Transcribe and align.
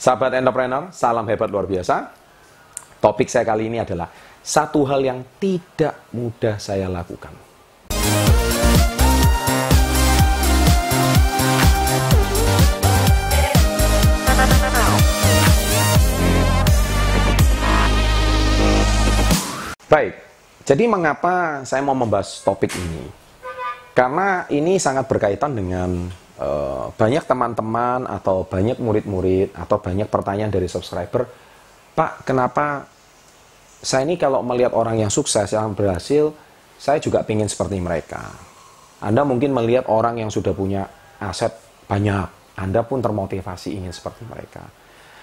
Sahabat 0.00 0.32
entrepreneur, 0.32 0.88
salam 0.96 1.28
hebat 1.28 1.52
luar 1.52 1.68
biasa. 1.68 2.08
Topik 3.04 3.28
saya 3.28 3.44
kali 3.44 3.68
ini 3.68 3.84
adalah 3.84 4.08
satu 4.40 4.80
hal 4.88 5.04
yang 5.04 5.20
tidak 5.36 6.08
mudah 6.16 6.56
saya 6.56 6.88
lakukan. 6.88 7.36
Baik, 19.84 20.16
jadi 20.64 20.88
mengapa 20.88 21.60
saya 21.68 21.84
mau 21.84 21.92
membahas 21.92 22.40
topik 22.40 22.72
ini? 22.72 23.04
Karena 23.92 24.48
ini 24.48 24.80
sangat 24.80 25.04
berkaitan 25.04 25.52
dengan 25.52 26.08
uh, 26.40 26.88
banyak 26.96 27.22
teman-teman 27.28 28.08
atau 28.08 28.48
banyak 28.48 28.80
murid-murid 28.80 29.52
atau 29.54 29.76
banyak 29.78 30.08
pertanyaan 30.08 30.50
dari 30.50 30.66
subscriber, 30.66 31.28
Pak, 31.94 32.24
kenapa 32.24 32.88
saya 33.80 34.04
ini 34.04 34.16
kalau 34.16 34.40
melihat 34.44 34.72
orang 34.72 35.00
yang 35.00 35.12
sukses, 35.12 35.52
yang 35.52 35.76
berhasil, 35.76 36.32
saya 36.80 36.96
juga 37.00 37.24
ingin 37.28 37.48
seperti 37.48 37.76
mereka. 37.80 38.32
Anda 39.00 39.24
mungkin 39.24 39.56
melihat 39.56 39.88
orang 39.88 40.20
yang 40.20 40.28
sudah 40.28 40.52
punya 40.52 40.84
aset 41.20 41.52
banyak, 41.88 42.56
Anda 42.60 42.84
pun 42.84 43.00
termotivasi 43.00 43.76
ingin 43.76 43.92
seperti 43.92 44.28
mereka. 44.28 44.64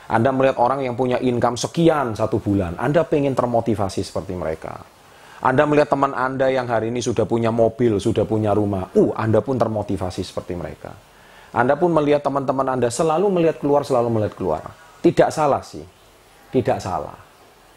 Anda 0.07 0.31
melihat 0.33 0.57
orang 0.57 0.81
yang 0.81 0.95
punya 0.95 1.19
income 1.19 1.59
sekian 1.59 2.17
satu 2.17 2.41
bulan, 2.41 2.79
Anda 2.79 3.05
pengen 3.05 3.37
termotivasi 3.37 4.01
seperti 4.01 4.33
mereka. 4.33 4.96
Anda 5.37 5.69
melihat 5.69 5.93
teman 5.93 6.17
Anda 6.17 6.49
yang 6.49 6.65
hari 6.65 6.89
ini 6.89 6.97
sudah 6.97 7.29
punya 7.29 7.53
mobil, 7.53 8.01
sudah 8.01 8.25
punya 8.25 8.57
rumah, 8.57 8.89
uh, 8.97 9.13
Anda 9.13 9.37
pun 9.45 9.61
termotivasi 9.61 10.25
seperti 10.25 10.57
mereka. 10.57 10.97
Anda 11.53 11.77
pun 11.77 11.93
melihat 11.93 12.25
teman-teman 12.25 12.73
Anda 12.73 12.89
selalu 12.89 13.29
melihat 13.29 13.61
keluar, 13.61 13.85
selalu 13.85 14.09
melihat 14.17 14.33
keluar. 14.33 14.63
Tidak 15.05 15.29
salah 15.29 15.61
sih, 15.61 15.85
tidak 16.49 16.81
salah. 16.81 17.13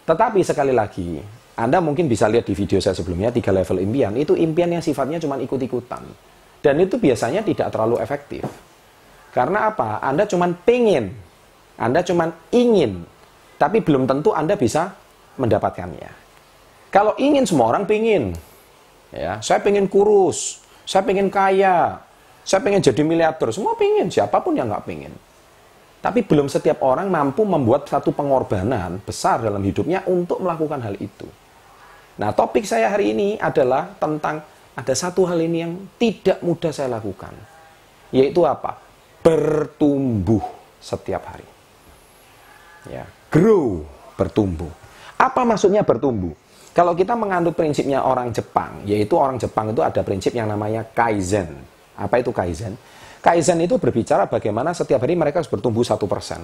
Tetapi 0.08 0.40
sekali 0.40 0.72
lagi, 0.72 1.20
Anda 1.60 1.84
mungkin 1.84 2.08
bisa 2.08 2.26
lihat 2.32 2.48
di 2.48 2.56
video 2.56 2.80
saya 2.80 2.96
sebelumnya, 2.96 3.28
tiga 3.28 3.52
level 3.52 3.76
impian, 3.76 4.16
itu 4.16 4.32
impian 4.32 4.72
yang 4.72 4.80
sifatnya 4.80 5.20
cuma 5.20 5.36
ikut-ikutan. 5.36 6.02
Dan 6.64 6.74
itu 6.80 6.96
biasanya 6.96 7.44
tidak 7.44 7.68
terlalu 7.72 8.00
efektif. 8.00 8.44
Karena 9.36 9.68
apa? 9.68 10.00
Anda 10.00 10.24
cuma 10.24 10.48
pengen, 10.48 11.12
Anda 11.76 12.00
cuma 12.00 12.32
ingin, 12.50 13.04
tapi 13.60 13.84
belum 13.84 14.08
tentu 14.08 14.32
Anda 14.32 14.56
bisa 14.56 14.96
mendapatkannya. 15.36 16.19
Kalau 16.90 17.14
ingin 17.16 17.46
semua 17.46 17.70
orang 17.70 17.86
pingin. 17.86 18.34
Ya, 19.10 19.42
saya 19.42 19.58
pengen 19.58 19.90
kurus, 19.90 20.62
saya 20.86 21.02
pengen 21.02 21.34
kaya, 21.34 21.98
saya 22.46 22.62
pengen 22.62 22.78
jadi 22.78 23.02
miliarder, 23.02 23.50
semua 23.50 23.74
pingin, 23.74 24.06
siapa 24.06 24.38
pun 24.38 24.54
yang 24.54 24.70
nggak 24.70 24.86
pingin. 24.86 25.10
Tapi 25.98 26.22
belum 26.22 26.46
setiap 26.46 26.78
orang 26.86 27.10
mampu 27.10 27.42
membuat 27.42 27.90
satu 27.90 28.14
pengorbanan 28.14 29.02
besar 29.02 29.42
dalam 29.42 29.60
hidupnya 29.66 30.06
untuk 30.06 30.38
melakukan 30.38 30.78
hal 30.80 30.94
itu. 30.96 31.26
Nah, 32.22 32.30
topik 32.32 32.62
saya 32.62 32.86
hari 32.86 33.12
ini 33.12 33.28
adalah 33.36 33.98
tentang 33.98 34.46
ada 34.78 34.94
satu 34.94 35.26
hal 35.26 35.42
ini 35.42 35.58
yang 35.60 35.74
tidak 36.00 36.38
mudah 36.40 36.72
saya 36.72 36.88
lakukan. 36.88 37.34
Yaitu 38.14 38.46
apa? 38.46 38.80
Bertumbuh 39.20 40.42
setiap 40.80 41.26
hari. 41.28 41.46
Ya, 42.88 43.04
grow, 43.28 43.84
bertumbuh. 44.16 44.72
Apa 45.20 45.44
maksudnya 45.44 45.84
bertumbuh? 45.84 46.32
Kalau 46.70 46.94
kita 46.94 47.18
mengandung 47.18 47.52
prinsipnya 47.52 48.06
orang 48.06 48.30
Jepang, 48.30 48.86
yaitu 48.86 49.18
orang 49.18 49.42
Jepang 49.42 49.74
itu 49.74 49.82
ada 49.82 50.00
prinsip 50.06 50.30
yang 50.30 50.46
namanya 50.46 50.86
kaizen. 50.86 51.50
Apa 51.98 52.22
itu 52.22 52.30
kaizen? 52.30 52.78
Kaizen 53.20 53.58
itu 53.60 53.76
berbicara 53.76 54.30
bagaimana 54.30 54.70
setiap 54.72 55.02
hari 55.02 55.18
mereka 55.18 55.42
harus 55.42 55.50
bertumbuh 55.50 55.82
satu 55.82 56.06
persen. 56.06 56.40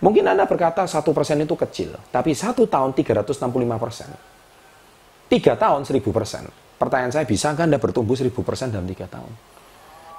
Mungkin 0.00 0.24
Anda 0.28 0.44
berkata 0.44 0.84
satu 0.84 1.12
persen 1.16 1.40
itu 1.40 1.56
kecil, 1.56 1.96
tapi 2.12 2.36
satu 2.36 2.68
tahun 2.68 2.92
365 2.96 3.40
persen. 3.80 4.08
Tiga 5.28 5.56
tahun 5.56 5.88
1000 5.88 6.00
persen. 6.10 6.44
Pertanyaan 6.80 7.12
saya, 7.12 7.24
bisa 7.28 7.52
nggak 7.52 7.66
Anda 7.68 7.78
bertumbuh 7.80 8.16
1000 8.16 8.32
persen 8.40 8.72
dalam 8.72 8.88
tiga 8.88 9.04
tahun? 9.04 9.32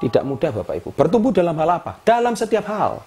Tidak 0.02 0.24
mudah 0.26 0.50
Bapak 0.62 0.76
Ibu. 0.82 0.90
Bertumbuh 0.98 1.30
dalam 1.34 1.53
hal 1.58 1.70
apa? 1.78 2.02
Dalam 2.02 2.34
setiap 2.34 2.66
hal. 2.70 3.02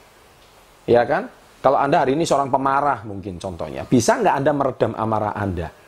Ya 0.86 1.02
kan? 1.06 1.26
Kalau 1.62 1.78
Anda 1.78 2.02
hari 2.02 2.18
ini 2.18 2.26
seorang 2.26 2.50
pemarah 2.50 3.02
mungkin 3.06 3.38
contohnya, 3.38 3.86
bisa 3.86 4.18
nggak 4.20 4.34
Anda 4.34 4.52
meredam 4.52 4.92
amarah 4.94 5.34
Anda? 5.34 5.83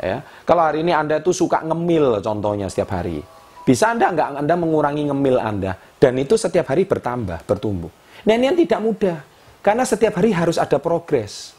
Ya. 0.00 0.24
Kalau 0.48 0.64
hari 0.64 0.80
ini 0.80 0.96
Anda 0.96 1.20
itu 1.20 1.30
suka 1.36 1.60
ngemil 1.60 2.24
contohnya 2.24 2.72
setiap 2.72 2.96
hari. 2.96 3.20
Bisa 3.68 3.92
Anda 3.92 4.08
nggak 4.08 4.28
Anda 4.40 4.54
mengurangi 4.56 5.12
ngemil 5.12 5.36
Anda? 5.36 5.76
Dan 6.00 6.16
itu 6.16 6.40
setiap 6.40 6.72
hari 6.72 6.88
bertambah, 6.88 7.44
bertumbuh. 7.44 7.92
Nah 8.24 8.32
ini 8.32 8.48
yang 8.48 8.58
tidak 8.58 8.80
mudah. 8.80 9.18
Karena 9.60 9.84
setiap 9.84 10.16
hari 10.16 10.32
harus 10.32 10.56
ada 10.56 10.80
progres. 10.80 11.52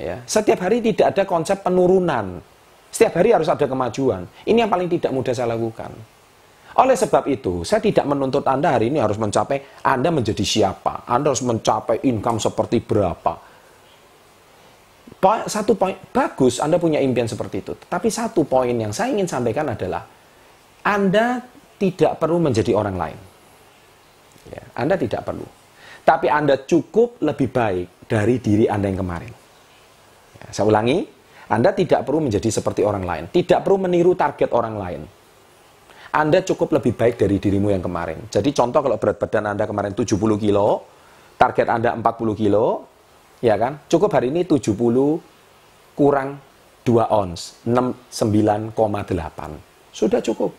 Ya. 0.00 0.24
Setiap 0.24 0.64
hari 0.64 0.80
tidak 0.80 1.12
ada 1.12 1.28
konsep 1.28 1.60
penurunan. 1.60 2.40
Setiap 2.88 3.20
hari 3.20 3.36
harus 3.36 3.52
ada 3.52 3.68
kemajuan. 3.68 4.24
Ini 4.48 4.64
yang 4.64 4.72
paling 4.72 4.88
tidak 4.88 5.12
mudah 5.12 5.36
saya 5.36 5.52
lakukan. 5.52 5.92
Oleh 6.76 6.96
sebab 6.96 7.24
itu, 7.28 7.64
saya 7.64 7.80
tidak 7.84 8.04
menuntut 8.08 8.44
Anda 8.48 8.80
hari 8.80 8.88
ini 8.88 9.00
harus 9.00 9.20
mencapai 9.20 9.84
Anda 9.84 10.08
menjadi 10.08 10.44
siapa. 10.44 11.04
Anda 11.04 11.32
harus 11.32 11.44
mencapai 11.44 12.00
income 12.08 12.40
seperti 12.40 12.80
berapa 12.80 13.45
satu 15.24 15.74
poin 15.74 15.96
bagus 16.12 16.62
Anda 16.62 16.78
punya 16.78 17.02
impian 17.02 17.26
seperti 17.26 17.64
itu. 17.64 17.72
Tapi 17.74 18.08
satu 18.12 18.46
poin 18.46 18.72
yang 18.72 18.94
saya 18.94 19.10
ingin 19.10 19.26
sampaikan 19.26 19.66
adalah 19.72 20.06
Anda 20.86 21.42
tidak 21.76 22.20
perlu 22.20 22.40
menjadi 22.40 22.72
orang 22.72 22.96
lain. 22.96 23.18
Ya, 24.46 24.62
anda 24.78 24.94
tidak 24.94 25.26
perlu. 25.26 25.46
Tapi 26.06 26.30
Anda 26.30 26.62
cukup 26.62 27.18
lebih 27.18 27.50
baik 27.50 28.06
dari 28.06 28.38
diri 28.38 28.70
Anda 28.70 28.86
yang 28.86 29.02
kemarin. 29.02 29.32
Ya, 30.38 30.46
saya 30.54 30.70
ulangi, 30.70 31.02
Anda 31.50 31.74
tidak 31.74 32.06
perlu 32.06 32.22
menjadi 32.22 32.46
seperti 32.46 32.86
orang 32.86 33.02
lain. 33.02 33.24
Tidak 33.26 33.58
perlu 33.66 33.90
meniru 33.90 34.14
target 34.14 34.54
orang 34.54 34.74
lain. 34.78 35.02
Anda 36.14 36.46
cukup 36.46 36.78
lebih 36.78 36.94
baik 36.94 37.18
dari 37.18 37.36
dirimu 37.42 37.74
yang 37.74 37.82
kemarin. 37.82 38.30
Jadi 38.30 38.54
contoh 38.54 38.80
kalau 38.86 38.96
berat 38.96 39.18
badan 39.18 39.52
Anda 39.52 39.66
kemarin 39.66 39.92
70 39.92 40.14
kilo, 40.38 40.86
target 41.36 41.66
Anda 41.66 41.92
40 41.92 42.38
kilo, 42.38 42.86
ya 43.40 43.56
kan? 43.56 43.80
Cukup 43.90 44.12
hari 44.12 44.32
ini 44.32 44.44
70 44.44 44.76
kurang 45.96 46.38
2 46.86 47.08
ons, 47.10 47.58
69,8. 47.66 48.72
Sudah 49.90 50.20
cukup. 50.22 50.52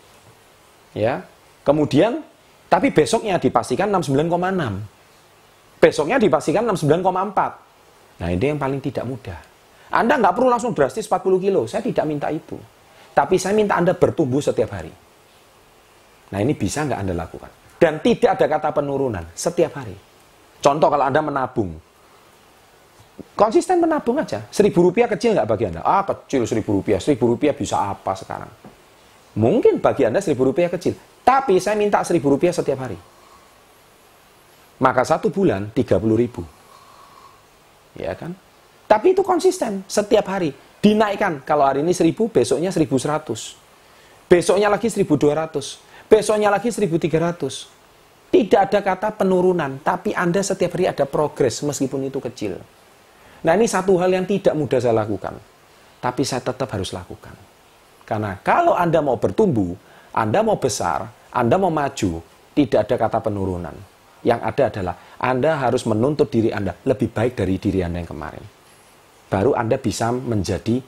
Ya. 0.92 1.24
Kemudian 1.64 2.24
tapi 2.68 2.92
besoknya 2.92 3.40
dipastikan 3.40 3.88
69,6. 3.88 5.80
Besoknya 5.80 6.20
dipastikan 6.20 6.68
69,4. 6.68 8.20
Nah, 8.20 8.28
ini 8.28 8.44
yang 8.44 8.60
paling 8.60 8.82
tidak 8.82 9.08
mudah. 9.08 9.38
Anda 9.88 10.20
nggak 10.20 10.34
perlu 10.36 10.52
langsung 10.52 10.76
drastis 10.76 11.08
40 11.08 11.40
kilo. 11.40 11.64
Saya 11.64 11.80
tidak 11.80 12.04
minta 12.04 12.28
itu. 12.28 12.60
Tapi 13.16 13.40
saya 13.40 13.56
minta 13.56 13.80
Anda 13.80 13.96
bertumbuh 13.96 14.42
setiap 14.44 14.74
hari. 14.76 14.92
Nah, 16.28 16.38
ini 16.44 16.52
bisa 16.52 16.84
nggak 16.84 16.98
Anda 17.00 17.14
lakukan? 17.16 17.50
Dan 17.78 18.04
tidak 18.04 18.36
ada 18.36 18.46
kata 18.58 18.68
penurunan 18.74 19.24
setiap 19.32 19.80
hari. 19.80 19.96
Contoh 20.60 20.92
kalau 20.92 21.06
Anda 21.08 21.22
menabung, 21.24 21.72
konsisten 23.38 23.82
menabung 23.82 24.18
aja. 24.18 24.44
Seribu 24.50 24.86
rupiah 24.86 25.06
kecil 25.06 25.34
nggak 25.34 25.48
bagi 25.48 25.64
Anda? 25.70 25.82
Ah, 25.82 26.02
kecil 26.02 26.46
seribu 26.46 26.78
rupiah. 26.78 26.98
Seribu 26.98 27.34
rupiah 27.34 27.54
bisa 27.54 27.78
apa 27.78 28.14
sekarang? 28.18 28.50
Mungkin 29.38 29.78
bagi 29.78 30.08
Anda 30.08 30.18
seribu 30.18 30.50
rupiah 30.50 30.70
kecil. 30.72 30.98
Tapi 31.22 31.60
saya 31.60 31.76
minta 31.76 32.00
seribu 32.02 32.32
rupiah 32.32 32.50
setiap 32.50 32.88
hari. 32.88 32.98
Maka 34.78 35.02
satu 35.02 35.28
bulan 35.28 35.70
tiga 35.74 35.98
puluh 35.98 36.14
ribu. 36.14 36.46
Ya 37.98 38.14
kan? 38.14 38.34
Tapi 38.86 39.12
itu 39.12 39.26
konsisten 39.26 39.82
setiap 39.90 40.30
hari. 40.30 40.54
Dinaikkan. 40.78 41.42
Kalau 41.42 41.66
hari 41.66 41.82
ini 41.82 41.90
seribu, 41.90 42.30
besoknya 42.30 42.70
seribu 42.70 42.94
seratus. 42.96 43.58
Besoknya 44.30 44.70
lagi 44.70 44.86
seribu 44.86 45.18
dua 45.18 45.34
ratus. 45.34 45.82
Besoknya 46.06 46.48
lagi 46.48 46.70
seribu 46.70 46.96
tiga 46.96 47.18
ratus. 47.18 47.66
Tidak 48.28 48.60
ada 48.60 48.84
kata 48.84 49.16
penurunan, 49.16 49.80
tapi 49.80 50.12
Anda 50.12 50.44
setiap 50.44 50.76
hari 50.76 50.84
ada 50.84 51.08
progres 51.08 51.64
meskipun 51.64 52.12
itu 52.12 52.20
kecil. 52.20 52.60
Nah 53.46 53.52
ini 53.54 53.70
satu 53.70 53.94
hal 54.02 54.10
yang 54.10 54.26
tidak 54.26 54.54
mudah 54.58 54.78
saya 54.82 54.94
lakukan. 54.96 55.34
Tapi 55.98 56.22
saya 56.22 56.42
tetap 56.42 56.70
harus 56.70 56.94
lakukan. 56.94 57.34
Karena 58.06 58.38
kalau 58.40 58.74
Anda 58.74 59.02
mau 59.02 59.20
bertumbuh, 59.20 59.74
Anda 60.14 60.40
mau 60.40 60.56
besar, 60.56 61.10
Anda 61.34 61.58
mau 61.60 61.68
maju, 61.68 62.22
tidak 62.54 62.88
ada 62.88 62.94
kata 62.96 63.18
penurunan. 63.22 63.76
Yang 64.26 64.40
ada 64.42 64.62
adalah 64.66 64.94
Anda 65.22 65.50
harus 65.58 65.86
menuntut 65.86 66.30
diri 66.30 66.50
Anda 66.50 66.74
lebih 66.82 67.14
baik 67.14 67.38
dari 67.38 67.54
diri 67.60 67.84
Anda 67.86 68.02
yang 68.02 68.10
kemarin. 68.10 68.44
Baru 69.28 69.52
Anda 69.54 69.76
bisa 69.78 70.10
menjadi 70.10 70.80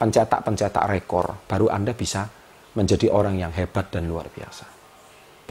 pencetak-pencetak 0.00 0.84
rekor. 0.88 1.44
Baru 1.44 1.68
Anda 1.68 1.92
bisa 1.92 2.24
menjadi 2.72 3.10
orang 3.10 3.36
yang 3.36 3.52
hebat 3.52 3.90
dan 3.90 4.06
luar 4.06 4.30
biasa. 4.30 4.64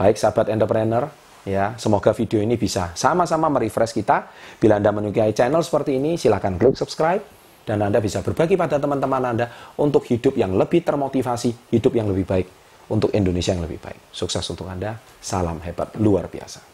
Baik 0.00 0.16
sahabat 0.16 0.48
entrepreneur, 0.48 1.06
Ya, 1.48 1.72
semoga 1.80 2.12
video 2.12 2.44
ini 2.44 2.60
bisa 2.60 2.92
sama-sama 2.92 3.48
merefresh 3.48 3.96
kita. 3.96 4.28
Bila 4.60 4.76
Anda 4.76 4.92
menyukai 4.92 5.32
channel 5.32 5.64
seperti 5.64 5.96
ini, 5.96 6.20
silahkan 6.20 6.52
klik 6.60 6.76
subscribe 6.76 7.24
dan 7.64 7.80
Anda 7.80 7.96
bisa 8.00 8.20
berbagi 8.20 8.60
pada 8.60 8.76
teman-teman 8.76 9.22
Anda 9.24 9.46
untuk 9.80 10.04
hidup 10.04 10.36
yang 10.36 10.52
lebih 10.52 10.84
termotivasi, 10.84 11.72
hidup 11.72 11.96
yang 11.96 12.12
lebih 12.12 12.28
baik 12.28 12.46
untuk 12.92 13.08
Indonesia 13.16 13.56
yang 13.56 13.64
lebih 13.64 13.80
baik. 13.80 14.12
Sukses 14.12 14.44
untuk 14.52 14.68
Anda. 14.68 15.00
Salam 15.22 15.64
hebat 15.64 15.96
luar 15.96 16.28
biasa. 16.28 16.69